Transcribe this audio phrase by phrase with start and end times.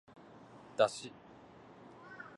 [0.75, 1.13] だし